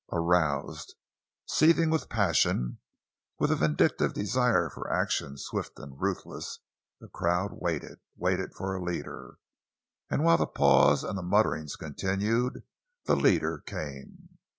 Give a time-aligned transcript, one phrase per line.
[0.11, 0.95] Aroused,
[1.45, 2.79] seething with passion,
[3.37, 6.57] with a vindictive desire for action, swift and ruthless,
[6.99, 9.37] the crowd waited—waited for a leader.
[10.09, 12.63] And while the pause and the mutterings continued,
[13.05, 14.39] the leader came.